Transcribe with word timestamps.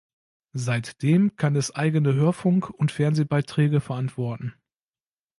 Seitdem 0.57 1.35
kann 1.35 1.55
es 1.55 1.75
eigene 1.75 2.15
Hörfunk- 2.15 2.71
und 2.71 2.91
Fernsehbeiträge 2.91 3.79
verantworten. 3.81 4.55